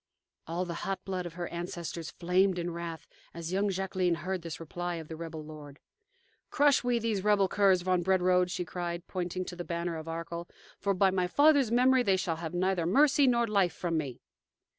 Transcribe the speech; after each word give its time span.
All 0.47 0.65
the 0.65 0.73
hot 0.81 1.05
blood 1.05 1.27
of 1.27 1.35
her 1.35 1.47
ancestors 1.49 2.09
flamed 2.09 2.57
in 2.57 2.71
wrath 2.71 3.05
as 3.35 3.53
young 3.53 3.69
Jacqueline 3.69 4.15
heard 4.15 4.41
this 4.41 4.59
reply 4.59 4.95
of 4.95 5.09
the 5.09 5.15
rebel 5.15 5.45
lord. 5.45 5.79
"Crush 6.49 6.83
we 6.83 6.97
these 6.97 7.23
rebel 7.23 7.47
curs, 7.47 7.83
von 7.83 8.01
Brederode," 8.01 8.49
she 8.49 8.65
cried, 8.65 9.05
pointing 9.05 9.45
to 9.45 9.55
the 9.55 9.63
banner 9.63 9.97
of 9.97 10.07
Arkell; 10.07 10.49
"for 10.79 10.95
by 10.95 11.11
my 11.11 11.27
father's 11.27 11.69
memory, 11.71 12.01
they 12.01 12.17
shall 12.17 12.37
have 12.37 12.55
neither 12.55 12.87
mercy 12.87 13.27
nor 13.27 13.45
life 13.45 13.73
from 13.73 13.95
me." 13.95 14.19